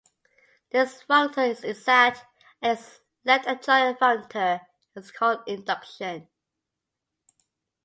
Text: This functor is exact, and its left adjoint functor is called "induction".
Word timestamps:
This 0.71 1.03
functor 1.03 1.47
is 1.47 1.63
exact, 1.63 2.25
and 2.59 2.75
its 2.75 3.01
left 3.23 3.45
adjoint 3.45 3.99
functor 3.99 4.65
is 4.95 5.11
called 5.11 5.41
"induction". 5.45 6.27